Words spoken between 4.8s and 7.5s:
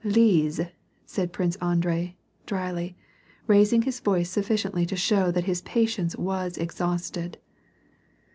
to show that his patience was exhausted.